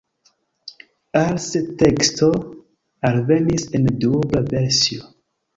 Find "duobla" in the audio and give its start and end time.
4.03-4.47